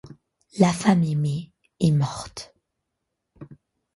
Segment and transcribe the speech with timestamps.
[0.57, 2.55] La femme aimée est morte.